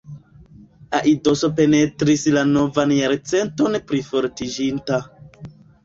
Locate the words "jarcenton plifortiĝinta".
2.99-5.05